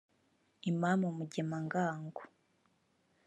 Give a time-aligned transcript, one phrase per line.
[0.69, 2.21] Imam Mugemangango